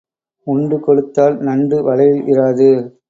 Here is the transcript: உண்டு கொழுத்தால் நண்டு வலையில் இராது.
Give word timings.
உண்டு 0.47 0.77
கொழுத்தால் 0.79 1.37
நண்டு 1.39 1.83
வலையில் 1.83 2.23
இராது. 2.27 2.69